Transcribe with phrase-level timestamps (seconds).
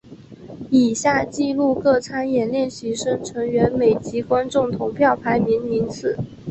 [0.71, 6.17] 以下记录各参演练习生成员每集观众投票排名名次。